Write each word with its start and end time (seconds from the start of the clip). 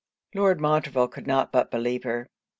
Lord 0.33 0.59
Montreville 0.59 1.09
could 1.09 1.27
not 1.27 1.51
but 1.51 1.69
believe 1.69 2.05
her. 2.05 2.27